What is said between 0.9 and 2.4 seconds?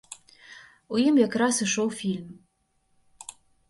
У ім якраз ішоў фільм.